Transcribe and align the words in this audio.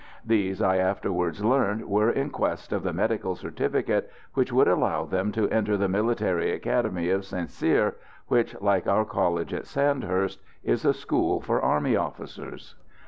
These, 0.25 0.63
I 0.63 0.77
afterwards 0.77 1.45
learnt, 1.45 1.87
were 1.87 2.09
in 2.09 2.31
quest 2.31 2.73
of 2.73 2.81
the 2.81 2.91
medical 2.91 3.35
certificate 3.35 4.09
which 4.33 4.51
would 4.51 4.67
allow 4.67 5.05
them 5.05 5.31
to 5.33 5.47
enter 5.49 5.77
the 5.77 5.87
Military 5.87 6.51
Academy 6.51 7.11
of 7.11 7.23
St 7.23 7.51
Cyr, 7.51 7.97
which, 8.27 8.59
like 8.59 8.87
our 8.87 9.05
college 9.05 9.53
at 9.53 9.67
Sandhurst, 9.67 10.41
is 10.63 10.85
a 10.85 10.93
school 10.95 11.39
for 11.39 11.61
army 11.61 11.95
officers. 11.95 12.73